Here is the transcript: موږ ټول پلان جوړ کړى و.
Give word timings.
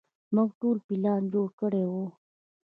موږ 0.35 0.49
ټول 0.59 0.77
پلان 0.87 1.21
جوړ 1.33 1.47
کړى 1.59 1.83
و. 1.91 1.93